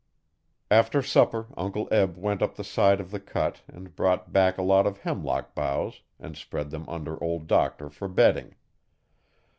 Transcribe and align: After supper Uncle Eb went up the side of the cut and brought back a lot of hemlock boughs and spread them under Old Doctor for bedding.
After 0.71 1.03
supper 1.03 1.45
Uncle 1.55 1.87
Eb 1.91 2.17
went 2.17 2.41
up 2.41 2.55
the 2.55 2.63
side 2.63 2.99
of 2.99 3.11
the 3.11 3.19
cut 3.19 3.61
and 3.67 3.95
brought 3.95 4.33
back 4.33 4.57
a 4.57 4.63
lot 4.63 4.87
of 4.87 5.01
hemlock 5.01 5.53
boughs 5.53 6.01
and 6.19 6.35
spread 6.35 6.71
them 6.71 6.89
under 6.89 7.23
Old 7.23 7.45
Doctor 7.45 7.87
for 7.87 8.07
bedding. 8.07 8.55